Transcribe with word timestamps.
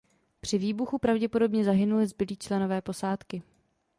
Při 0.41 0.57
výbuchu 0.57 0.97
pravděpodobně 0.99 1.63
zahynuli 1.63 2.07
zbylí 2.07 2.37
členové 2.37 2.81
posádky. 2.81 3.43